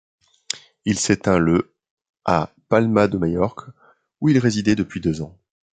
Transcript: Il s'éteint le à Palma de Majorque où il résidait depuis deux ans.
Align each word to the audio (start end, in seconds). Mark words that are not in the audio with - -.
Il 0.85 0.97
s'éteint 0.97 1.37
le 1.37 1.75
à 2.25 2.51
Palma 2.69 3.07
de 3.07 3.19
Majorque 3.19 3.69
où 4.19 4.29
il 4.29 4.39
résidait 4.39 4.73
depuis 4.73 4.99
deux 4.99 5.21
ans. 5.21 5.37